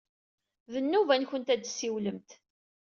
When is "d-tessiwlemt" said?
1.61-2.29